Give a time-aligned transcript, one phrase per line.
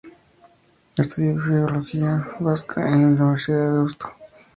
[0.97, 4.09] Estudió filología vasca en la Universidad de Deusto.